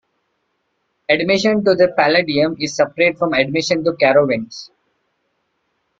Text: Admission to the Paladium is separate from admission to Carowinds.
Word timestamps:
Admission 1.07 1.63
to 1.63 1.75
the 1.75 1.93
Paladium 1.95 2.55
is 2.59 2.75
separate 2.75 3.19
from 3.19 3.33
admission 3.35 3.83
to 3.83 3.91
Carowinds. 3.91 4.71